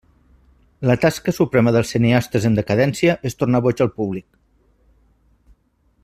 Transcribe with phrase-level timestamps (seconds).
[0.89, 4.29] La tasca suprema dels cineastes en decadència és tornar boig al públic.